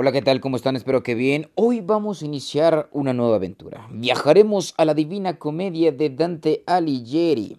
Hola, 0.00 0.12
¿qué 0.12 0.22
tal? 0.22 0.40
¿Cómo 0.40 0.54
están? 0.54 0.76
Espero 0.76 1.02
que 1.02 1.16
bien. 1.16 1.50
Hoy 1.56 1.80
vamos 1.80 2.22
a 2.22 2.24
iniciar 2.24 2.88
una 2.92 3.12
nueva 3.12 3.34
aventura. 3.34 3.88
Viajaremos 3.90 4.72
a 4.76 4.84
la 4.84 4.94
Divina 4.94 5.40
Comedia 5.40 5.90
de 5.90 6.08
Dante 6.08 6.62
Alighieri. 6.66 7.58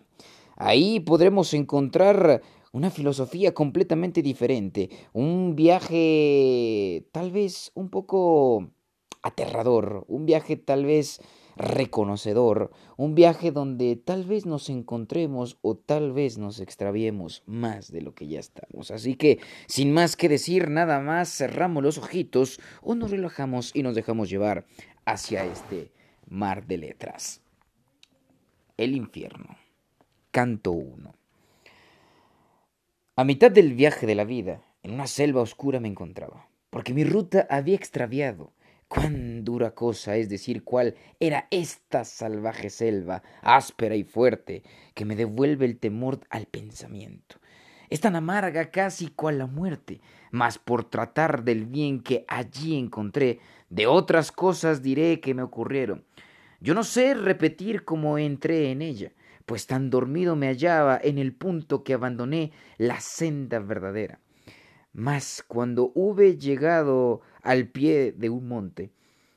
Ahí 0.55 1.01
podremos 1.01 1.53
encontrar 1.53 2.41
una 2.71 2.91
filosofía 2.91 3.53
completamente 3.53 4.21
diferente, 4.21 4.89
un 5.11 5.57
viaje 5.57 7.09
tal 7.11 7.29
vez 7.33 7.71
un 7.75 7.89
poco 7.89 8.69
aterrador, 9.21 10.05
un 10.07 10.25
viaje 10.25 10.55
tal 10.55 10.85
vez 10.85 11.19
reconocedor, 11.59 12.71
un 12.95 13.15
viaje 13.15 13.51
donde 13.51 13.97
tal 13.97 14.23
vez 14.23 14.45
nos 14.45 14.69
encontremos 14.69 15.57
o 15.61 15.75
tal 15.75 16.13
vez 16.13 16.37
nos 16.37 16.61
extraviemos 16.61 17.43
más 17.45 17.91
de 17.91 18.01
lo 18.01 18.15
que 18.15 18.27
ya 18.27 18.39
estamos. 18.39 18.91
Así 18.91 19.15
que, 19.15 19.39
sin 19.67 19.93
más 19.93 20.15
que 20.15 20.29
decir, 20.29 20.69
nada 20.69 21.01
más 21.01 21.29
cerramos 21.29 21.83
los 21.83 21.97
ojitos 21.97 22.59
o 22.81 22.95
nos 22.95 23.11
relajamos 23.11 23.75
y 23.75 23.83
nos 23.83 23.93
dejamos 23.93 24.29
llevar 24.29 24.65
hacia 25.05 25.45
este 25.45 25.91
mar 26.27 26.65
de 26.65 26.77
letras. 26.77 27.41
El 28.77 28.95
infierno. 28.95 29.57
Canto 30.31 30.71
1. 30.71 31.13
A 33.17 33.23
mitad 33.25 33.51
del 33.51 33.73
viaje 33.73 34.07
de 34.07 34.15
la 34.15 34.23
vida, 34.23 34.63
en 34.81 34.93
una 34.93 35.07
selva 35.07 35.41
oscura 35.41 35.81
me 35.81 35.89
encontraba, 35.89 36.47
porque 36.69 36.93
mi 36.93 37.03
ruta 37.03 37.45
había 37.49 37.75
extraviado 37.75 38.53
Cuán 38.89 39.45
dura 39.45 39.75
cosa 39.75 40.15
es 40.15 40.29
decir 40.29 40.63
cuál 40.63 40.95
era 41.19 41.47
esta 41.51 42.03
salvaje 42.03 42.71
selva, 42.71 43.21
áspera 43.43 43.95
y 43.95 44.03
fuerte, 44.03 44.63
que 44.95 45.05
me 45.05 45.15
devuelve 45.15 45.65
el 45.65 45.77
temor 45.77 46.21
al 46.31 46.47
pensamiento. 46.47 47.35
Es 47.91 48.01
tan 48.01 48.15
amarga 48.15 48.71
casi 48.71 49.09
cual 49.09 49.37
la 49.37 49.45
muerte, 49.45 50.01
mas 50.31 50.57
por 50.57 50.85
tratar 50.85 51.43
del 51.43 51.67
bien 51.67 52.01
que 52.01 52.25
allí 52.27 52.79
encontré, 52.79 53.39
de 53.69 53.85
otras 53.85 54.31
cosas 54.31 54.81
diré 54.81 55.19
que 55.19 55.35
me 55.35 55.43
ocurrieron. 55.43 56.03
Yo 56.59 56.73
no 56.73 56.83
sé 56.83 57.13
repetir 57.13 57.85
cómo 57.85 58.17
entré 58.17 58.71
en 58.71 58.81
ella, 58.81 59.11
pues 59.45 59.67
tan 59.67 59.91
dormido 59.91 60.35
me 60.35 60.47
hallaba 60.47 60.99
en 61.01 61.19
el 61.19 61.33
punto 61.33 61.83
que 61.83 61.93
abandoné 61.93 62.53
la 62.79 62.99
senda 62.99 63.59
verdadera. 63.59 64.19
Mas 64.93 65.43
cuando 65.47 65.91
hube 65.95 66.37
llegado 66.37 67.21
al 67.41 67.67
pie 67.67 68.11
de 68.11 68.29
un 68.29 68.47
monte, 68.47 68.91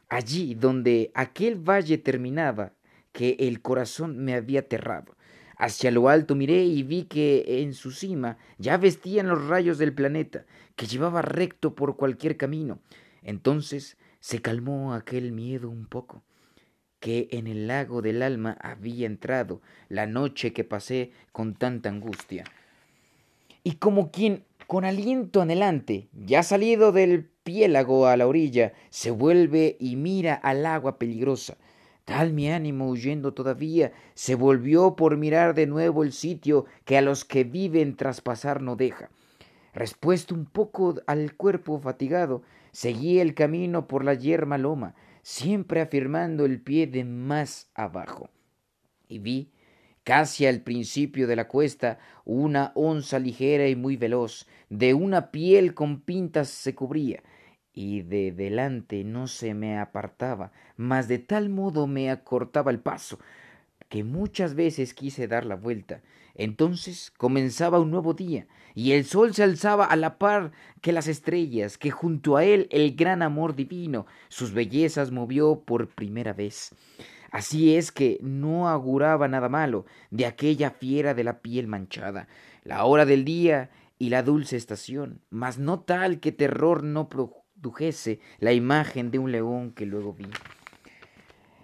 allí 0.09 0.55
donde 0.55 1.11
aquel 1.15 1.57
valle 1.57 1.99
terminaba, 1.99 2.73
que 3.13 3.37
el 3.39 3.61
corazón 3.61 4.25
me 4.25 4.35
había 4.35 4.61
aterrado. 4.61 5.15
Hacia 5.57 5.91
lo 5.91 6.09
alto 6.09 6.35
miré 6.35 6.65
y 6.65 6.83
vi 6.83 7.05
que 7.05 7.45
en 7.63 7.75
su 7.75 7.93
cima 7.93 8.39
ya 8.59 8.79
vestían 8.79 9.29
los 9.29 9.47
rayos 9.47 9.79
del 9.79 9.93
planeta, 9.93 10.45
que 10.77 10.87
llevaba 10.87 11.23
recto 11.23 11.75
por 11.75 11.97
cualquier 11.97 12.37
camino. 12.37 12.81
Entonces 13.23 13.97
se 14.19 14.41
calmó 14.41 14.95
aquel 14.95 15.33
miedo 15.33 15.69
un 15.69 15.87
poco, 15.87 16.23
que 17.01 17.29
en 17.31 17.47
el 17.47 17.67
lago 17.69 18.03
del 18.03 18.23
alma 18.23 18.57
había 18.61 19.07
entrado 19.07 19.61
la 19.89 20.07
noche 20.07 20.53
que 20.53 20.65
pasé 20.65 21.13
con 21.33 21.55
tanta 21.55 21.91
angustia. 21.91 22.45
Y 23.65 23.77
como 23.77 24.11
quien 24.11 24.45
con 24.73 24.87
aliento 24.87 25.43
anhelante, 25.43 26.09
ya 26.15 26.43
salido 26.43 26.93
del 26.93 27.27
piélago 27.45 28.07
a 28.07 28.17
la 28.17 28.27
orilla, 28.27 28.73
se 28.89 29.11
vuelve 29.11 29.77
y 29.79 29.97
mira 29.97 30.33
al 30.33 30.65
agua 30.65 30.99
peligrosa. 30.99 31.59
Tal 32.07 32.33
mi 32.33 32.51
ánimo 32.51 32.89
huyendo 32.89 33.35
todavía, 33.35 33.93
se 34.15 34.35
volvió 34.35 34.97
por 34.97 35.19
mirar 35.19 35.53
de 35.53 35.67
nuevo 35.67 36.03
el 36.03 36.15
sitio 36.15 36.65
que 36.87 36.97
a 36.97 37.03
los 37.03 37.27
que 37.27 37.45
viven 37.45 37.99
traspasar 37.99 38.63
no 38.63 38.75
deja. 38.75 39.11
Respuesto 39.75 40.35
un 40.35 40.47
poco 40.47 40.95
al 41.07 41.35
cuerpo 41.35 41.79
fatigado, 41.79 42.41
seguí 42.71 43.19
el 43.19 43.35
camino 43.35 43.87
por 43.87 44.07
la 44.07 44.15
yerma 44.15 44.57
loma, 44.57 44.95
siempre 45.21 45.83
afirmando 45.83 46.47
el 46.47 46.63
pie 46.63 46.87
de 46.87 47.05
más 47.05 47.71
abajo. 47.75 48.31
Y 49.07 49.19
vi 49.19 49.53
Casi 50.05 50.47
al 50.47 50.63
principio 50.63 51.29
de 51.29 51.37
la 51.37 51.47
cuesta, 51.47 52.01
una 52.25 52.73
onza 52.75 53.21
ligera 53.21 53.69
y 53.69 53.77
muy 53.77 53.97
veloz, 53.97 54.49
de 54.69 54.95
una 54.95 55.31
piel 55.31 55.75
con 55.75 56.01
pintas 56.01 56.49
se 56.49 56.75
cubría, 56.75 57.23
y 57.73 58.03
de 58.03 58.33
delante 58.33 59.05
no 59.05 59.29
se 59.29 59.55
me 59.55 59.79
apartaba, 59.79 60.51
mas 60.77 61.07
de 61.07 61.21
tal 61.21 61.51
modo 61.51 61.87
me 61.87 62.11
acortaba 62.11 62.73
el 62.73 62.81
paso, 62.81 63.21
que 63.89 64.03
muchas 64.03 64.55
veces 64.55 64.93
quise 64.93 65.29
dar 65.29 65.47
la 65.47 65.55
vuelta. 65.55 66.03
Entonces 66.35 67.13
comenzaba 67.17 67.79
un 67.79 67.93
nuevo 67.93 68.13
día, 68.13 68.49
y 68.75 68.93
el 68.93 69.05
sol 69.05 69.35
se 69.35 69.45
alzaba 69.45 69.85
a 69.85 69.95
la 69.95 70.19
par 70.19 70.51
que 70.81 70.93
las 70.93 71.07
estrellas, 71.07 71.79
que 71.79 71.93
junto 71.93 72.37
a 72.37 72.45
él 72.45 72.67
el 72.73 72.97
gran 72.97 73.23
amor 73.23 73.55
divino 73.55 74.07
sus 74.29 74.53
bellezas 74.53 75.13
movió 75.13 75.61
por 75.61 75.89
primera 75.89 76.33
vez. 76.33 76.75
Así 77.33 77.77
es 77.77 77.93
que 77.93 78.19
no 78.21 78.69
auguraba 78.69 79.27
nada 79.27 79.49
malo 79.49 79.87
de 80.11 80.27
aquella 80.27 80.71
fiera 80.71 81.15
de 81.15 81.25
la 81.25 81.41
piel 81.41 81.67
manchada, 81.67 82.29
la 82.63 82.85
hora 82.85 83.07
del 83.07 83.25
día 83.25 83.71
y 83.99 84.11
la 84.11 84.23
dulce 84.23 84.59
estación, 84.59 85.23
mas 85.31 85.59
no 85.59 85.81
tal 85.81 86.21
que 86.21 86.31
terror 86.31 86.85
no 86.85 87.09
produjese 87.09 88.21
la 88.39 88.53
imagen 88.53 89.11
de 89.11 89.19
un 89.19 89.33
león 89.33 89.73
que 89.73 89.87
luego 89.87 90.13
vi. 90.13 90.27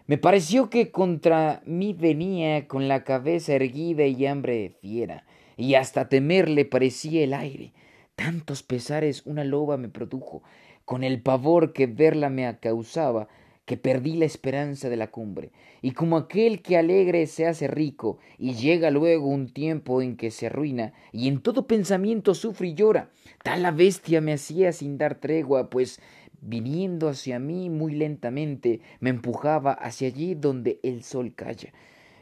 Me 0.07 0.17
pareció 0.17 0.71
que 0.71 0.91
contra 0.91 1.61
mí 1.67 1.93
venía 1.93 2.67
con 2.67 2.89
la 2.89 3.05
cabeza 3.05 3.53
erguida 3.53 4.07
y 4.07 4.25
hambre 4.25 4.75
fiera, 4.81 5.27
y 5.59 5.75
hasta 5.75 6.09
temerle 6.09 6.65
parecía 6.65 7.23
el 7.23 7.35
aire. 7.35 7.75
Tantos 8.17 8.63
pesares 8.63 9.27
una 9.27 9.45
loba 9.45 9.77
me 9.77 9.91
produjo, 9.91 10.43
con 10.87 11.05
el 11.05 11.21
pavor 11.21 11.75
que 11.75 11.87
verla 11.87 12.31
me 12.31 12.59
causaba, 12.59 13.29
que 13.69 13.77
perdí 13.77 14.15
la 14.15 14.25
esperanza 14.25 14.89
de 14.89 14.97
la 14.97 15.11
cumbre, 15.11 15.53
y 15.83 15.91
como 15.91 16.17
aquel 16.17 16.63
que 16.63 16.79
alegre 16.79 17.27
se 17.27 17.47
hace 17.47 17.69
rico, 17.69 18.17
y 18.39 18.55
llega 18.55 18.91
luego 18.91 19.29
un 19.29 19.53
tiempo 19.53 20.01
en 20.01 20.17
que 20.17 20.31
se 20.31 20.47
arruina, 20.47 20.95
y 21.13 21.29
en 21.29 21.43
todo 21.43 21.67
pensamiento 21.67 22.35
sufre 22.35 22.69
y 22.69 22.75
llora, 22.75 23.11
tal 23.45 23.61
la 23.61 23.71
bestia 23.71 24.23
me 24.23 24.33
hacía 24.33 24.73
sin 24.73 24.97
dar 24.97 25.17
tregua, 25.17 25.69
pues 25.69 26.01
viniendo 26.41 27.11
hacia 27.11 27.39
mí 27.39 27.69
muy 27.69 27.93
lentamente, 27.93 28.81
me 29.01 29.11
empujaba 29.11 29.73
hacia 29.73 30.09
allí 30.09 30.35
donde 30.35 30.81
el 30.83 31.03
sol 31.03 31.35
calla. 31.35 31.75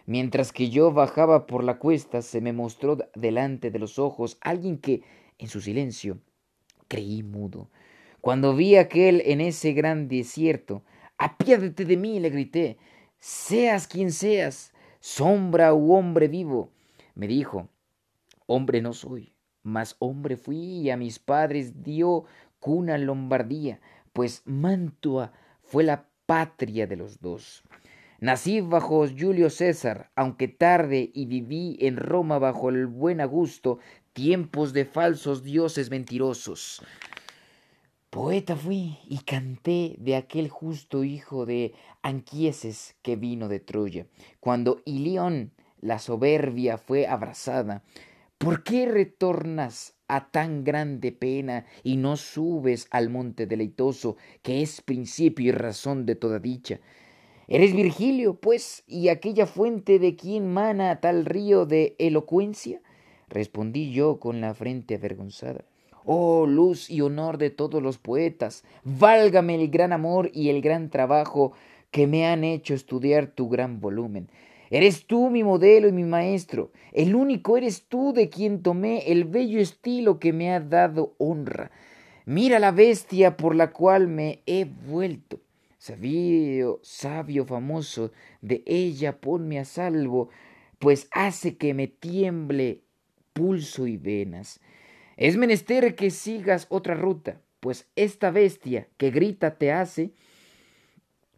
Mientras 0.05 0.51
que 0.51 0.69
yo 0.69 0.91
bajaba 0.91 1.47
por 1.47 1.63
la 1.63 1.79
cuesta, 1.79 2.23
se 2.23 2.41
me 2.41 2.53
mostró 2.53 2.99
delante 3.15 3.71
de 3.71 3.79
los 3.79 4.01
ojos 4.01 4.37
alguien 4.41 4.79
que, 4.79 5.03
en 5.39 5.47
su 5.47 5.61
silencio, 5.61 6.19
creí 6.89 7.23
mudo. 7.23 7.71
Cuando 8.21 8.57
vi 8.57 8.75
aquel 8.75 9.23
en 9.25 9.41
ese 9.41 9.75
gran 9.75 10.09
desierto, 10.09 10.83
apiádate 11.19 11.85
de 11.85 11.97
mí, 11.97 12.21
le 12.21 12.31
grité, 12.31 12.79
seas 13.19 13.87
quien 13.87 14.13
seas, 14.13 14.73
sombra 15.01 15.75
u 15.75 15.95
hombre 15.95 16.29
vivo. 16.29 16.71
Me 17.15 17.27
dijo, 17.27 17.69
hombre 18.47 18.83
no 18.83 18.93
soy, 18.93 19.33
mas 19.63 19.97
hombre 19.99 20.37
fui 20.37 20.57
y 20.57 20.91
a 20.91 20.97
mis 20.97 21.19
padres 21.19 21.83
dio 21.83 22.25
cuna 22.61 22.99
Lombardía, 22.99 23.81
pues 24.13 24.43
Mantua 24.45 25.33
fue 25.63 25.85
la 25.85 26.09
patria 26.27 26.87
de 26.87 26.97
los 26.97 27.21
dos. 27.21 27.63
Nací 28.19 28.63
bajo 28.63 29.07
Julio 29.07 29.51
César, 29.51 30.11
aunque 30.17 30.49
tarde, 30.49 31.11
y 31.13 31.27
viví 31.27 31.77
en 31.81 31.97
Roma 31.97 32.39
bajo 32.39 32.71
el 32.71 32.87
buen 32.87 33.21
Augusto, 33.21 33.79
tiempos 34.15 34.73
de 34.73 34.87
falsos 34.87 35.43
dioses 35.43 35.91
mentirosos. 35.91 36.83
Poeta 38.17 38.57
fui 38.57 38.97
y 39.11 39.19
canté 39.19 39.95
de 39.99 40.17
aquel 40.17 40.49
justo 40.49 41.05
hijo 41.05 41.45
de 41.45 41.75
Anquieses 42.01 42.97
que 43.03 43.15
vino 43.15 43.47
de 43.47 43.61
Troya, 43.61 44.07
cuando 44.41 44.81
Ilión 44.87 45.53
la 45.83 45.99
soberbia 45.99 46.79
fue 46.79 47.07
abrazada. 47.07 47.83
¿Por 48.39 48.65
qué 48.65 48.87
retornas 48.87 49.99
a 50.09 50.31
tan 50.31 50.65
grande 50.65 51.13
pena 51.13 51.67
y 51.83 51.99
no 51.99 52.17
subes 52.17 52.89
al 52.91 53.11
monte 53.11 53.47
deleitoso, 53.47 54.17
que 54.41 54.63
es 54.63 54.81
principio 54.81 55.49
y 55.49 55.53
razón 55.53 56.07
de 56.07 56.15
toda 56.15 56.39
dicha? 56.39 56.81
¿Eres 57.49 57.75
Virgilio, 57.75 58.41
pues, 58.41 58.83
y 58.87 59.09
aquella 59.09 59.45
fuente 59.45 59.99
de 59.99 60.17
quien 60.17 60.51
mana 60.51 61.03
tal 61.03 61.27
río 61.27 61.67
de 61.67 61.95
elocuencia? 61.99 62.81
Respondí 63.29 63.93
yo 63.93 64.19
con 64.21 64.41
la 64.41 64.55
frente 64.55 64.95
avergonzada. 64.95 65.67
Oh 66.09 66.47
luz 66.47 66.89
y 66.89 67.01
honor 67.01 67.37
de 67.37 67.51
todos 67.51 67.83
los 67.83 67.99
poetas, 67.99 68.63
válgame 68.85 69.57
el 69.57 69.69
gran 69.69 69.93
amor 69.93 70.31
y 70.33 70.51
el 70.51 70.63
gran 70.63 70.89
trabajo 70.89 71.53
que 71.91 72.07
me 72.07 72.29
han 72.29 72.45
hecho 72.45 72.75
estudiar 72.75 73.27
tu 73.27 73.49
gran 73.49 73.81
volumen. 73.81 74.31
Eres 74.71 75.09
tú 75.09 75.31
mi 75.31 75.43
modelo 75.43 75.89
y 75.89 75.93
mi 75.93 76.05
maestro, 76.05 76.71
el 76.93 77.17
único 77.17 77.57
eres 77.57 77.87
tú 77.89 78.13
de 78.13 78.29
quien 78.29 78.63
tomé 78.63 79.11
el 79.11 79.25
bello 79.25 79.59
estilo 79.59 80.21
que 80.21 80.33
me 80.33 80.53
ha 80.53 80.61
dado 80.61 81.17
honra. 81.19 81.73
Mira 82.25 82.61
la 82.61 82.71
bestia 82.71 83.37
por 83.37 83.57
la 83.57 83.73
cual 83.73 84.07
me 84.07 84.43
he 84.47 84.65
vuelto. 84.65 85.41
Sabio, 85.79 86.79
sabio 86.85 87.47
famoso, 87.47 88.13
de 88.43 88.63
ella 88.65 89.21
ponme 89.21 89.59
a 89.59 89.65
salvo, 89.65 90.29
pues 90.79 91.09
hace 91.11 91.57
que 91.57 91.75
me 91.75 91.89
tiemble 91.89 92.83
pulso 93.33 93.89
y 93.89 93.97
venas. 93.97 94.61
Es 95.17 95.37
menester 95.37 95.95
que 95.95 96.11
sigas 96.11 96.67
otra 96.69 96.95
ruta, 96.95 97.41
pues 97.61 97.89
esta 97.97 98.31
bestia 98.31 98.89
que 98.99 99.11
grita 99.11 99.57
te 99.57 99.73
hace, 99.73 100.13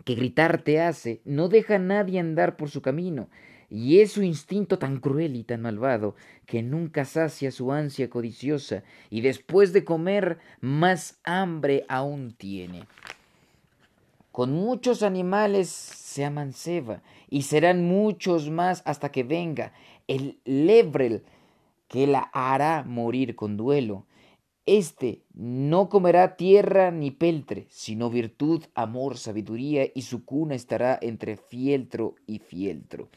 que 0.04 0.14
gritar 0.14 0.62
te 0.62 0.80
hace, 0.80 1.20
no 1.24 1.48
deja 1.48 1.76
a 1.76 1.78
nadie 1.78 2.18
andar 2.18 2.56
por 2.56 2.70
su 2.70 2.82
camino, 2.82 3.28
y 3.70 4.00
es 4.00 4.12
su 4.12 4.22
instinto 4.22 4.78
tan 4.78 4.98
cruel 4.98 5.36
y 5.36 5.44
tan 5.44 5.62
malvado 5.62 6.16
que 6.46 6.62
nunca 6.62 7.04
sacia 7.04 7.50
su 7.50 7.70
ansia 7.72 8.08
codiciosa 8.08 8.82
y 9.10 9.20
después 9.20 9.72
de 9.72 9.84
comer 9.84 10.38
más 10.60 11.20
hambre 11.22 11.84
aún 11.88 12.32
tiene. 12.32 12.86
Con 14.32 14.52
muchos 14.52 15.02
animales 15.02 15.68
se 15.68 16.24
amanceba 16.24 17.02
y 17.28 17.42
serán 17.42 17.84
muchos 17.84 18.50
más 18.50 18.82
hasta 18.86 19.10
que 19.10 19.22
venga 19.22 19.72
el 20.06 20.38
lebrel 20.44 21.24
que 21.88 22.06
la 22.06 22.30
hará 22.32 22.84
morir 22.84 23.34
con 23.34 23.56
duelo. 23.56 24.06
Este 24.66 25.24
no 25.34 25.88
comerá 25.88 26.36
tierra 26.36 26.90
ni 26.90 27.10
peltre, 27.10 27.66
sino 27.70 28.10
virtud, 28.10 28.64
amor, 28.74 29.16
sabiduría, 29.16 29.86
y 29.94 30.02
su 30.02 30.24
cuna 30.24 30.54
estará 30.54 30.98
entre 31.00 31.36
fieltro 31.36 32.14
y 32.26 32.38
fieltro 32.38 33.08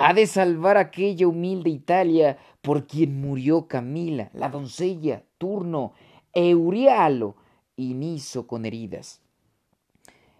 ha 0.00 0.14
de 0.14 0.28
salvar 0.28 0.76
aquella 0.76 1.26
humilde 1.26 1.70
Italia 1.70 2.38
por 2.62 2.86
quien 2.86 3.20
murió 3.20 3.66
Camila, 3.66 4.30
la 4.32 4.48
doncella, 4.48 5.24
Turno, 5.38 5.92
Eurialo 6.32 7.34
y 7.74 7.94
Niso 7.94 8.46
con 8.46 8.64
heridas. 8.64 9.20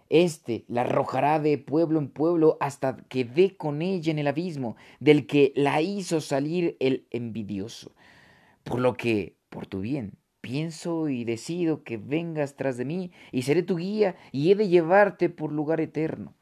Este 0.09 0.65
la 0.67 0.81
arrojará 0.81 1.39
de 1.39 1.57
pueblo 1.57 1.99
en 1.99 2.09
pueblo 2.09 2.57
hasta 2.59 2.97
que 3.09 3.25
dé 3.25 3.55
con 3.55 3.81
ella 3.81 4.11
en 4.11 4.19
el 4.19 4.27
abismo 4.27 4.75
del 4.99 5.27
que 5.27 5.53
la 5.55 5.81
hizo 5.81 6.21
salir 6.21 6.75
el 6.79 7.07
envidioso. 7.11 7.91
Por 8.63 8.79
lo 8.79 8.95
que, 8.95 9.35
por 9.49 9.67
tu 9.67 9.81
bien, 9.81 10.17
pienso 10.41 11.09
y 11.09 11.25
decido 11.25 11.83
que 11.83 11.97
vengas 11.97 12.55
tras 12.55 12.77
de 12.77 12.85
mí 12.85 13.11
y 13.31 13.43
seré 13.43 13.63
tu 13.63 13.77
guía 13.77 14.15
y 14.31 14.51
he 14.51 14.55
de 14.55 14.67
llevarte 14.67 15.29
por 15.29 15.51
lugar 15.51 15.79
eterno 15.79 16.33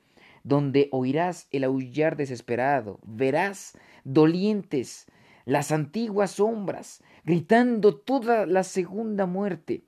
donde 0.47 0.87
oirás 0.93 1.49
el 1.51 1.65
aullar 1.65 2.15
desesperado, 2.15 2.99
verás 3.03 3.77
dolientes 4.05 5.05
las 5.43 5.73
antiguas 5.73 6.31
sombras, 6.31 7.03
gritando 7.25 7.95
toda 7.97 8.45
la 8.45 8.63
segunda 8.63 9.25
muerte, 9.25 9.83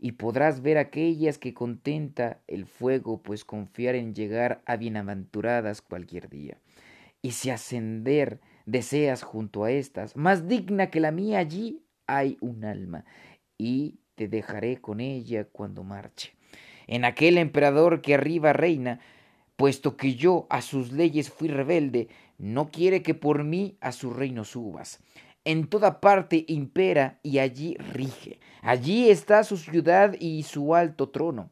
y 0.00 0.12
podrás 0.12 0.62
ver 0.62 0.78
aquellas 0.78 1.38
que 1.38 1.54
contenta 1.54 2.40
el 2.46 2.66
fuego, 2.66 3.22
pues 3.22 3.44
confiar 3.44 3.94
en 3.94 4.14
llegar 4.14 4.62
a 4.66 4.76
bienaventuradas 4.76 5.82
cualquier 5.82 6.28
día. 6.28 6.58
Y 7.22 7.32
si 7.32 7.50
ascender 7.50 8.40
deseas 8.66 9.22
junto 9.22 9.64
a 9.64 9.72
estas, 9.72 10.16
más 10.16 10.46
digna 10.46 10.90
que 10.90 11.00
la 11.00 11.10
mía 11.10 11.38
allí 11.38 11.82
hay 12.06 12.36
un 12.40 12.64
alma, 12.64 13.04
y 13.58 13.98
te 14.14 14.28
dejaré 14.28 14.80
con 14.80 15.00
ella 15.00 15.44
cuando 15.44 15.84
marche. 15.84 16.34
En 16.86 17.04
aquel 17.04 17.36
emperador 17.38 18.00
que 18.00 18.14
arriba 18.14 18.52
reina, 18.52 19.00
puesto 19.56 19.96
que 19.96 20.14
yo 20.14 20.46
a 20.48 20.62
sus 20.62 20.92
leyes 20.92 21.30
fui 21.30 21.48
rebelde, 21.48 22.08
no 22.38 22.70
quiere 22.70 23.02
que 23.02 23.14
por 23.14 23.42
mí 23.42 23.76
a 23.80 23.92
su 23.92 24.12
reino 24.12 24.44
subas. 24.44 25.00
En 25.48 25.66
toda 25.66 26.02
parte 26.02 26.44
impera 26.46 27.20
y 27.22 27.38
allí 27.38 27.74
rige. 27.94 28.38
Allí 28.60 29.08
está 29.08 29.42
su 29.44 29.56
ciudad 29.56 30.14
y 30.20 30.42
su 30.42 30.74
alto 30.74 31.08
trono. 31.08 31.48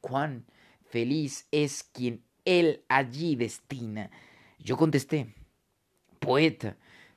Cuán 0.00 0.44
feliz 0.88 1.48
es 1.50 1.82
quien 1.82 2.22
él 2.44 2.84
allí 2.88 3.34
destina. 3.34 4.12
Yo 4.60 4.76
contesté, 4.76 5.34
poeta, 6.20 6.76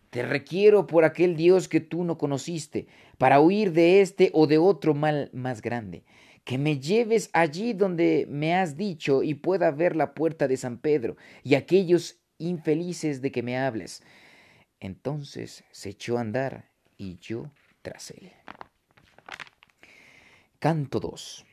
te 0.09 0.23
requiero 0.23 0.87
por 0.87 1.05
aquel 1.05 1.35
Dios 1.35 1.67
que 1.67 1.81
tú 1.81 2.03
no 2.03 2.17
conociste, 2.17 2.87
para 3.19 3.39
huir 3.39 3.71
de 3.71 4.01
este 4.01 4.31
o 4.33 4.47
de 4.47 4.57
otro 4.57 4.95
mal 4.95 5.29
más 5.33 5.61
grande 5.61 6.03
que 6.45 6.57
me 6.57 6.79
lleves 6.79 7.29
allí 7.33 7.73
donde 7.73 8.25
me 8.27 8.55
has 8.55 8.75
dicho 8.75 9.21
y 9.21 9.35
pueda 9.35 9.69
ver 9.69 9.95
la 9.95 10.15
puerta 10.15 10.47
de 10.47 10.57
San 10.57 10.79
Pedro 10.79 11.15
y 11.43 11.53
aquellos 11.53 12.21
infelices 12.39 13.21
de 13.21 13.31
que 13.31 13.43
me 13.43 13.57
hables. 13.57 14.01
Entonces 14.79 15.63
se 15.71 15.89
echó 15.89 16.17
a 16.17 16.21
andar 16.21 16.69
y 16.97 17.17
yo 17.19 17.51
tras 17.81 18.11
él. 18.11 18.31
Canto 20.59 20.99
2. 20.99 21.45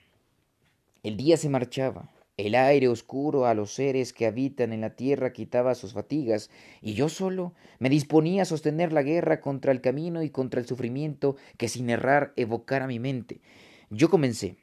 El 1.03 1.17
día 1.17 1.37
se 1.37 1.49
marchaba, 1.49 2.11
el 2.37 2.55
aire 2.55 2.89
oscuro 2.89 3.47
a 3.47 3.55
los 3.55 3.73
seres 3.73 4.13
que 4.13 4.27
habitan 4.27 4.73
en 4.73 4.81
la 4.81 4.97
tierra 4.97 5.33
quitaba 5.33 5.75
sus 5.75 5.93
fatigas, 5.93 6.51
y 6.81 6.95
yo 6.95 7.09
solo 7.09 7.55
me 7.79 7.91
disponía 7.91 8.43
a 8.43 8.47
sostener 8.47 8.93
la 8.93 9.03
guerra 9.03 9.41
contra 9.41 9.71
el 9.71 9.81
camino 9.81 10.23
y 10.23 10.31
contra 10.31 10.61
el 10.61 10.67
sufrimiento 10.67 11.37
que 11.59 11.69
sin 11.69 11.91
errar 11.91 12.33
evocara 12.37 12.87
mi 12.87 12.99
mente. 12.99 13.41
Yo 13.91 14.11
comencé, 14.11 14.57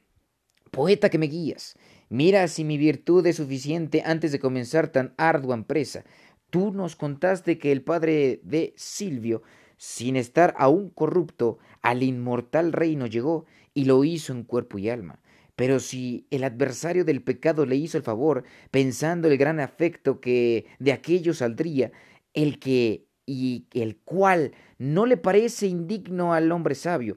Poeta 0.72 1.10
que 1.10 1.18
me 1.18 1.26
guías, 1.26 1.76
mira 2.08 2.48
si 2.48 2.64
mi 2.64 2.78
virtud 2.78 3.26
es 3.26 3.36
suficiente 3.36 4.02
antes 4.04 4.32
de 4.32 4.38
comenzar 4.38 4.88
tan 4.88 5.12
ardua 5.18 5.54
empresa. 5.54 6.04
Tú 6.52 6.70
nos 6.70 6.96
contaste 6.96 7.56
que 7.56 7.72
el 7.72 7.80
padre 7.80 8.42
de 8.44 8.74
Silvio, 8.76 9.42
sin 9.78 10.16
estar 10.16 10.52
aún 10.58 10.90
corrupto, 10.90 11.56
al 11.80 12.02
inmortal 12.02 12.74
reino 12.74 13.06
llegó 13.06 13.46
y 13.72 13.86
lo 13.86 14.04
hizo 14.04 14.34
en 14.34 14.42
cuerpo 14.42 14.76
y 14.76 14.90
alma. 14.90 15.22
Pero 15.56 15.80
si 15.80 16.26
el 16.30 16.44
adversario 16.44 17.06
del 17.06 17.22
pecado 17.22 17.64
le 17.64 17.76
hizo 17.76 17.96
el 17.96 18.04
favor, 18.04 18.44
pensando 18.70 19.28
el 19.28 19.38
gran 19.38 19.60
afecto 19.60 20.20
que 20.20 20.66
de 20.78 20.92
aquello 20.92 21.32
saldría, 21.32 21.90
el 22.34 22.58
que 22.58 23.06
y 23.24 23.64
el 23.72 23.96
cual 23.96 24.52
no 24.76 25.06
le 25.06 25.16
parece 25.16 25.68
indigno 25.68 26.34
al 26.34 26.52
hombre 26.52 26.74
sabio, 26.74 27.16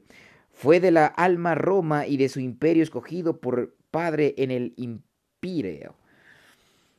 fue 0.54 0.80
de 0.80 0.92
la 0.92 1.08
alma 1.08 1.56
Roma 1.56 2.08
y 2.08 2.16
de 2.16 2.30
su 2.30 2.40
imperio 2.40 2.84
escogido 2.84 3.42
por 3.42 3.76
padre 3.92 4.34
en 4.38 4.52
el 4.52 4.74
imperio. 4.78 5.98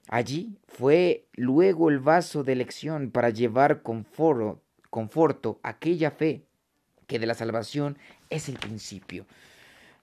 Allí 0.09 0.59
fue 0.67 1.27
luego 1.35 1.91
el 1.91 1.99
vaso 1.99 2.45
de 2.45 2.53
elección 2.53 3.11
para 3.11 3.31
llevar 3.31 3.83
conforto, 3.83 5.59
aquella 5.63 6.11
fe 6.11 6.45
que 7.07 7.19
de 7.19 7.27
la 7.27 7.35
salvación 7.35 7.99
es 8.31 8.49
el 8.49 8.59
principio. 8.59 9.27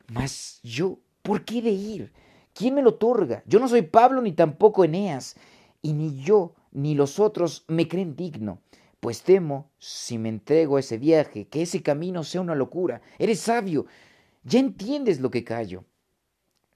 Mas 0.07 0.59
yo, 0.63 0.99
¿por 1.21 1.45
qué 1.45 1.61
de 1.61 1.71
ir? 1.71 2.11
¿Quién 2.53 2.75
me 2.75 2.81
lo 2.81 2.91
otorga? 2.91 3.43
Yo 3.45 3.59
no 3.59 3.67
soy 3.67 3.81
Pablo 3.81 4.21
ni 4.21 4.33
tampoco 4.33 4.83
Eneas, 4.83 5.35
y 5.81 5.93
ni 5.93 6.21
yo 6.21 6.53
ni 6.71 6.95
los 6.95 7.19
otros 7.19 7.65
me 7.67 7.87
creen 7.87 8.15
digno 8.15 8.59
pues 9.03 9.21
temo, 9.21 9.69
si 9.79 10.17
me 10.17 10.29
entrego 10.29 10.77
a 10.77 10.79
ese 10.79 10.97
viaje, 10.97 11.45
que 11.49 11.61
ese 11.61 11.83
camino 11.83 12.23
sea 12.23 12.39
una 12.39 12.55
locura. 12.55 13.01
Eres 13.19 13.41
sabio, 13.41 13.85
ya 14.45 14.59
entiendes 14.59 15.19
lo 15.19 15.29
que 15.29 15.43
callo. 15.43 15.83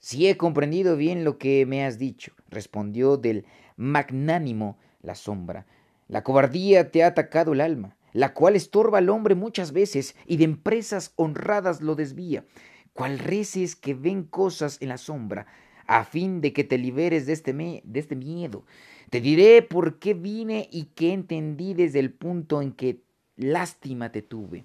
Si 0.07 0.25
he 0.25 0.37
comprendido 0.37 0.95
bien 0.95 1.25
lo 1.25 1.37
que 1.37 1.65
me 1.65 1.83
has 1.83 1.99
dicho, 1.99 2.31
respondió 2.49 3.17
del 3.17 3.43
magnánimo 3.75 4.77
la 5.01 5.15
sombra. 5.15 5.65
La 6.07 6.23
cobardía 6.23 6.91
te 6.91 7.03
ha 7.03 7.07
atacado 7.07 7.51
el 7.51 7.59
alma, 7.59 7.97
la 8.13 8.33
cual 8.33 8.55
estorba 8.55 8.99
al 8.99 9.09
hombre 9.09 9.35
muchas 9.35 9.73
veces 9.73 10.15
y 10.25 10.37
de 10.37 10.45
empresas 10.45 11.11
honradas 11.17 11.81
lo 11.81 11.95
desvía, 11.95 12.45
cual 12.93 13.19
reces 13.19 13.75
que 13.75 13.95
ven 13.95 14.23
cosas 14.23 14.77
en 14.81 14.87
la 14.87 14.97
sombra, 14.97 15.45
a 15.87 16.05
fin 16.05 16.39
de 16.39 16.53
que 16.53 16.63
te 16.63 16.77
liberes 16.77 17.25
de 17.25 17.33
este, 17.33 17.51
de 17.51 17.99
este 17.99 18.15
miedo. 18.15 18.63
Te 19.09 19.19
diré 19.19 19.61
por 19.61 19.99
qué 19.99 20.13
vine 20.13 20.69
y 20.71 20.85
qué 20.95 21.11
entendí 21.11 21.73
desde 21.73 21.99
el 21.99 22.13
punto 22.13 22.61
en 22.61 22.71
que 22.71 23.01
lástima 23.35 24.09
te 24.13 24.21
tuve. 24.21 24.63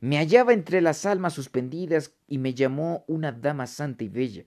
Me 0.00 0.18
hallaba 0.18 0.52
entre 0.52 0.80
las 0.80 1.06
almas 1.06 1.32
suspendidas 1.32 2.12
y 2.28 2.38
me 2.38 2.54
llamó 2.54 3.04
una 3.08 3.32
dama 3.32 3.66
santa 3.66 4.04
y 4.04 4.08
bella, 4.08 4.44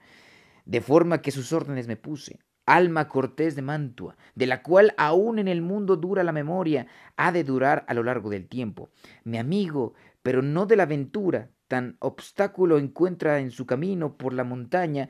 de 0.69 0.81
forma 0.81 1.23
que 1.23 1.31
sus 1.31 1.51
órdenes 1.51 1.87
me 1.87 1.95
puse. 1.95 2.37
Alma 2.67 3.07
cortés 3.07 3.55
de 3.55 3.63
Mantua, 3.63 4.15
de 4.35 4.45
la 4.45 4.61
cual 4.61 4.93
aún 4.97 5.39
en 5.39 5.47
el 5.47 5.63
mundo 5.63 5.95
dura 5.95 6.23
la 6.23 6.31
memoria, 6.31 6.85
ha 7.17 7.31
de 7.31 7.43
durar 7.43 7.85
a 7.87 7.95
lo 7.95 8.03
largo 8.03 8.29
del 8.29 8.47
tiempo. 8.47 8.89
Mi 9.23 9.39
amigo, 9.39 9.95
pero 10.21 10.43
no 10.43 10.67
de 10.67 10.75
la 10.75 10.83
aventura, 10.83 11.49
tan 11.67 11.97
obstáculo 11.97 12.77
encuentra 12.77 13.39
en 13.39 13.49
su 13.49 13.65
camino 13.65 14.15
por 14.15 14.33
la 14.33 14.43
montaña 14.43 15.09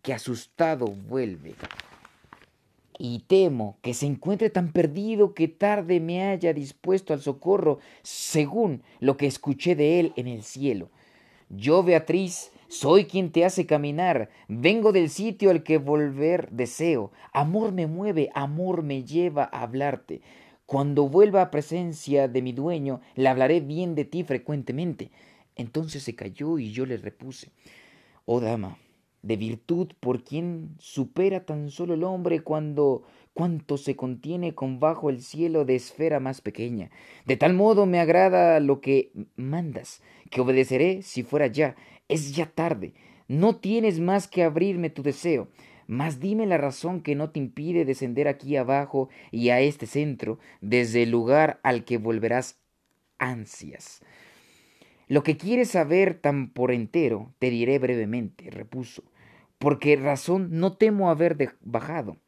que 0.00 0.14
asustado 0.14 0.86
vuelve 0.86 1.54
y 2.98 3.24
temo 3.26 3.78
que 3.82 3.92
se 3.92 4.06
encuentre 4.06 4.48
tan 4.48 4.72
perdido 4.72 5.34
que 5.34 5.48
tarde 5.48 6.00
me 6.00 6.24
haya 6.24 6.54
dispuesto 6.54 7.12
al 7.12 7.20
socorro, 7.20 7.78
según 8.02 8.82
lo 9.00 9.18
que 9.18 9.26
escuché 9.26 9.74
de 9.74 10.00
él 10.00 10.12
en 10.16 10.28
el 10.28 10.42
cielo. 10.44 10.90
Yo, 11.50 11.82
Beatriz, 11.82 12.52
soy 12.74 13.04
quien 13.04 13.30
te 13.30 13.44
hace 13.44 13.66
caminar, 13.66 14.30
vengo 14.48 14.90
del 14.90 15.08
sitio 15.08 15.50
al 15.50 15.62
que 15.62 15.78
volver 15.78 16.50
deseo, 16.50 17.12
amor 17.32 17.70
me 17.70 17.86
mueve, 17.86 18.30
amor 18.34 18.82
me 18.82 19.04
lleva 19.04 19.44
a 19.44 19.62
hablarte. 19.62 20.22
Cuando 20.66 21.08
vuelva 21.08 21.40
a 21.42 21.50
presencia 21.52 22.26
de 22.26 22.42
mi 22.42 22.52
dueño, 22.52 23.00
le 23.14 23.28
hablaré 23.28 23.60
bien 23.60 23.94
de 23.94 24.04
ti 24.04 24.24
frecuentemente. 24.24 25.12
Entonces 25.54 26.02
se 26.02 26.16
calló 26.16 26.58
y 26.58 26.72
yo 26.72 26.84
le 26.84 26.96
repuse, 26.96 27.52
Oh 28.24 28.40
dama, 28.40 28.76
de 29.24 29.36
virtud 29.36 29.88
por 30.00 30.22
quien 30.22 30.76
supera 30.78 31.46
tan 31.46 31.70
solo 31.70 31.94
el 31.94 32.04
hombre 32.04 32.40
cuando 32.40 33.04
cuanto 33.32 33.78
se 33.78 33.96
contiene 33.96 34.54
con 34.54 34.78
bajo 34.78 35.08
el 35.08 35.22
cielo 35.22 35.64
de 35.64 35.74
esfera 35.74 36.20
más 36.20 36.42
pequeña. 36.42 36.90
De 37.26 37.36
tal 37.36 37.54
modo 37.54 37.86
me 37.86 37.98
agrada 37.98 38.60
lo 38.60 38.80
que 38.80 39.12
mandas, 39.34 40.02
que 40.30 40.42
obedeceré 40.42 41.02
si 41.02 41.22
fuera 41.22 41.46
ya. 41.46 41.74
Es 42.06 42.36
ya 42.36 42.46
tarde. 42.46 42.94
no 43.26 43.56
tienes 43.56 43.98
más 43.98 44.28
que 44.28 44.42
abrirme 44.42 44.90
tu 44.90 45.02
deseo. 45.02 45.48
Mas 45.86 46.20
dime 46.20 46.46
la 46.46 46.58
razón 46.58 47.00
que 47.00 47.14
no 47.14 47.30
te 47.30 47.38
impide 47.38 47.86
descender 47.86 48.28
aquí 48.28 48.56
abajo 48.56 49.08
y 49.30 49.48
a 49.48 49.60
este 49.60 49.86
centro, 49.86 50.38
desde 50.60 51.02
el 51.02 51.10
lugar 51.10 51.60
al 51.62 51.84
que 51.84 51.98
volverás 51.98 52.60
ansias. 53.18 54.02
Lo 55.08 55.22
que 55.22 55.36
quieres 55.36 55.70
saber 55.70 56.18
tan 56.20 56.50
por 56.50 56.72
entero, 56.72 57.34
te 57.38 57.50
diré 57.50 57.78
brevemente, 57.78 58.50
repuso, 58.50 59.02
porque 59.58 59.96
razón 59.96 60.48
no 60.52 60.76
temo 60.76 61.10
haber 61.10 61.56
bajado. 61.60 62.18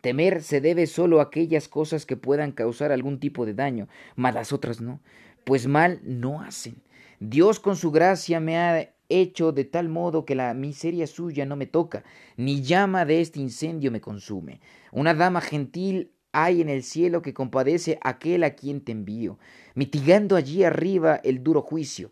Temer 0.00 0.42
se 0.42 0.60
debe 0.60 0.86
solo 0.86 1.20
a 1.20 1.24
aquellas 1.24 1.68
cosas 1.68 2.06
que 2.06 2.16
puedan 2.16 2.52
causar 2.52 2.90
algún 2.90 3.20
tipo 3.20 3.46
de 3.46 3.54
daño, 3.54 3.88
mas 4.16 4.34
las 4.34 4.52
otras 4.52 4.80
no, 4.80 5.00
pues 5.44 5.66
mal 5.68 6.00
no 6.02 6.42
hacen. 6.42 6.82
Dios 7.20 7.60
con 7.60 7.76
su 7.76 7.92
gracia 7.92 8.40
me 8.40 8.58
ha 8.58 8.92
hecho 9.08 9.52
de 9.52 9.64
tal 9.64 9.88
modo 9.88 10.24
que 10.24 10.34
la 10.34 10.54
miseria 10.54 11.06
suya 11.06 11.46
no 11.46 11.54
me 11.54 11.66
toca, 11.66 12.02
ni 12.36 12.62
llama 12.62 13.04
de 13.04 13.20
este 13.20 13.38
incendio 13.38 13.92
me 13.92 14.00
consume. 14.00 14.60
Una 14.90 15.14
dama 15.14 15.40
gentil 15.40 16.10
hay 16.32 16.62
en 16.62 16.68
el 16.68 16.82
cielo 16.82 17.22
que 17.22 17.34
compadece 17.34 17.98
aquel 18.02 18.42
a 18.42 18.54
quien 18.54 18.80
te 18.80 18.92
envío, 18.92 19.38
mitigando 19.74 20.34
allí 20.34 20.64
arriba 20.64 21.20
el 21.22 21.44
duro 21.44 21.60
juicio. 21.60 22.10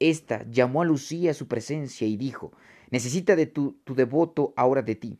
Esta 0.00 0.44
llamó 0.50 0.82
a 0.82 0.84
Lucía 0.84 1.30
a 1.30 1.34
su 1.34 1.46
presencia 1.46 2.06
y 2.06 2.16
dijo, 2.16 2.52
necesita 2.90 3.36
de 3.36 3.46
tu, 3.46 3.80
tu 3.84 3.94
devoto 3.94 4.52
ahora 4.56 4.82
de 4.82 4.94
ti, 4.94 5.18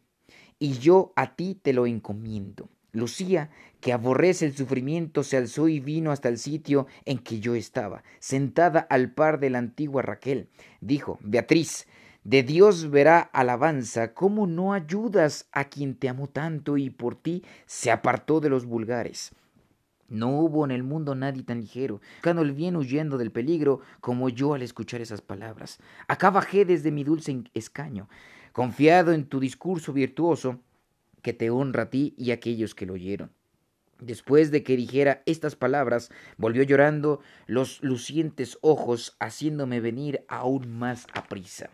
y 0.58 0.78
yo 0.78 1.12
a 1.16 1.36
ti 1.36 1.58
te 1.60 1.72
lo 1.72 1.86
encomiendo. 1.86 2.68
Lucía, 2.92 3.50
que 3.80 3.92
aborrece 3.92 4.46
el 4.46 4.56
sufrimiento, 4.56 5.22
se 5.22 5.36
alzó 5.36 5.68
y 5.68 5.78
vino 5.78 6.10
hasta 6.10 6.28
el 6.28 6.38
sitio 6.38 6.86
en 7.04 7.18
que 7.18 7.38
yo 7.38 7.54
estaba, 7.54 8.02
sentada 8.18 8.80
al 8.80 9.12
par 9.12 9.38
de 9.38 9.50
la 9.50 9.58
antigua 9.58 10.02
Raquel. 10.02 10.48
Dijo, 10.80 11.18
Beatriz, 11.22 11.86
de 12.24 12.42
Dios 12.42 12.90
verá 12.90 13.20
alabanza, 13.20 14.12
cómo 14.12 14.46
no 14.46 14.74
ayudas 14.74 15.48
a 15.52 15.64
quien 15.64 15.94
te 15.94 16.08
amó 16.08 16.28
tanto 16.28 16.76
y 16.76 16.90
por 16.90 17.14
ti 17.14 17.44
se 17.66 17.90
apartó 17.90 18.40
de 18.40 18.50
los 18.50 18.66
vulgares. 18.66 19.32
No 20.10 20.40
hubo 20.40 20.64
en 20.64 20.72
el 20.72 20.82
mundo 20.82 21.14
nadie 21.14 21.44
tan 21.44 21.60
ligero, 21.60 22.00
buscando 22.16 22.42
el 22.42 22.52
bien 22.52 22.74
huyendo 22.74 23.16
del 23.16 23.30
peligro, 23.30 23.80
como 24.00 24.28
yo 24.28 24.54
al 24.54 24.62
escuchar 24.62 25.00
esas 25.00 25.22
palabras. 25.22 25.78
Acá 26.08 26.30
bajé 26.30 26.64
desde 26.64 26.90
mi 26.90 27.04
dulce 27.04 27.44
escaño, 27.54 28.08
confiado 28.52 29.12
en 29.12 29.26
tu 29.26 29.38
discurso 29.38 29.92
virtuoso, 29.92 30.58
que 31.22 31.32
te 31.32 31.48
honra 31.50 31.84
a 31.84 31.90
ti 31.90 32.14
y 32.18 32.32
a 32.32 32.34
aquellos 32.34 32.74
que 32.74 32.86
lo 32.86 32.94
oyeron. 32.94 33.30
Después 34.00 34.50
de 34.50 34.64
que 34.64 34.76
dijera 34.76 35.22
estas 35.26 35.54
palabras, 35.54 36.10
volvió 36.38 36.64
llorando 36.64 37.20
los 37.46 37.80
lucientes 37.82 38.58
ojos, 38.62 39.16
haciéndome 39.20 39.78
venir 39.80 40.24
aún 40.26 40.76
más 40.76 41.06
a 41.14 41.28
prisa. 41.28 41.70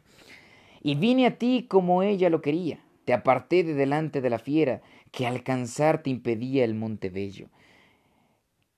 Y 0.82 0.96
vine 0.96 1.26
a 1.26 1.38
ti 1.38 1.66
como 1.68 2.02
ella 2.02 2.28
lo 2.28 2.42
quería. 2.42 2.80
Te 3.06 3.14
aparté 3.14 3.62
de 3.62 3.74
delante 3.74 4.20
de 4.20 4.28
la 4.28 4.40
fiera, 4.40 4.82
que 5.10 5.26
alcanzar 5.26 6.02
te 6.02 6.10
impedía 6.10 6.64
el 6.64 6.74
monte 6.74 7.08
bello. 7.08 7.48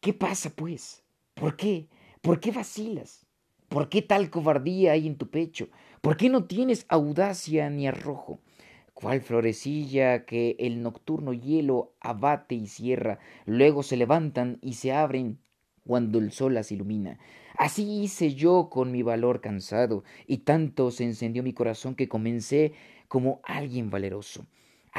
¿Qué 0.01 0.13
pasa, 0.13 0.51
pues? 0.51 1.03
¿Por 1.35 1.57
qué? 1.57 1.89
¿Por 2.21 2.41
qué 2.41 2.53
vacilas? 2.53 3.27
¿Por 3.69 3.89
qué 3.89 4.01
tal 4.03 4.31
cobardía 4.31 4.93
hay 4.93 5.07
en 5.07 5.17
tu 5.17 5.29
pecho? 5.29 5.69
¿Por 6.01 6.17
qué 6.17 6.29
no 6.29 6.45
tienes 6.45 6.87
audacia 6.89 7.69
ni 7.71 7.87
arrojo? 7.87 8.41
cual 8.99 9.21
florecilla 9.21 10.25
que 10.25 10.57
el 10.59 10.83
nocturno 10.83 11.33
hielo 11.33 11.95
abate 12.01 12.57
y 12.57 12.67
cierra, 12.67 13.21
luego 13.47 13.85
se 13.85 13.97
levantan 13.97 14.59
y 14.61 14.73
se 14.73 14.93
abren 14.93 15.39
cuando 15.87 16.19
el 16.19 16.33
sol 16.33 16.55
las 16.55 16.73
ilumina. 16.73 17.17
Así 17.57 18.03
hice 18.03 18.35
yo 18.35 18.69
con 18.69 18.91
mi 18.91 19.05
valor 19.05 19.41
cansado, 19.41 20.03
y 20.27 20.39
tanto 20.39 20.91
se 20.91 21.05
encendió 21.05 21.45
mi 21.45 21.53
corazón 21.53 21.95
que 21.95 22.09
comencé 22.09 22.73
como 23.07 23.41
alguien 23.45 23.89
valeroso. 23.89 24.47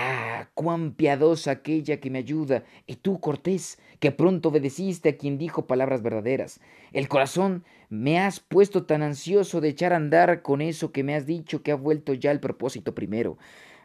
Ah, 0.02 0.48
cuán 0.54 0.94
piadosa 0.94 1.52
aquella 1.52 2.00
que 2.00 2.10
me 2.10 2.20
ayuda, 2.20 2.64
y 2.88 2.96
tú, 2.96 3.20
Cortés, 3.20 3.80
que 4.00 4.12
pronto 4.12 4.48
obedeciste 4.48 5.10
a 5.10 5.18
quien 5.18 5.38
dijo 5.38 5.68
palabras 5.68 6.02
verdaderas. 6.02 6.62
El 6.94 7.10
corazón 7.10 7.66
me 7.90 8.18
has 8.18 8.40
puesto 8.40 8.86
tan 8.86 9.04
ansioso 9.04 9.60
de 9.60 9.68
echar 9.68 9.92
a 9.92 9.98
andar 9.98 10.42
con 10.42 10.62
eso 10.62 10.94
que 10.94 11.04
me 11.04 11.16
has 11.16 11.26
dicho 11.26 11.64
que 11.64 11.74
ha 11.74 11.76
vuelto 11.76 12.14
ya 12.14 12.32
al 12.32 12.40
propósito 12.40 12.96
primero. 12.96 13.38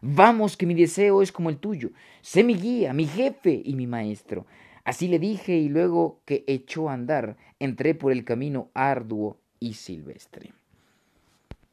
Vamos, 0.03 0.57
que 0.57 0.67
mi 0.67 0.75
deseo 0.75 1.21
es 1.21 1.33
como 1.33 1.51
el 1.51 1.59
tuyo. 1.59 1.91
Sé 2.21 2.45
mi 2.45 2.55
guía, 2.55 2.93
mi 2.93 3.07
jefe 3.07 3.61
y 3.65 3.75
mi 3.75 3.89
maestro. 3.89 4.47
Así 4.85 5.09
le 5.09 5.19
dije 5.19 5.57
y 5.57 5.69
luego 5.69 6.21
que 6.27 6.45
echó 6.47 6.91
a 6.91 6.93
andar, 6.93 7.37
entré 7.59 7.97
por 7.97 8.13
el 8.13 8.25
camino 8.25 8.71
arduo 8.73 9.41
y 9.59 9.75
silvestre. 9.75 10.53